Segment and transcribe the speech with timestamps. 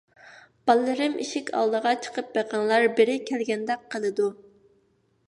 [0.69, 4.31] بالىلىرىم، ئىشىك ئالدىغا چىقىپ بېقىڭلار، بىرى كەلگەندەك قىلىدۇ.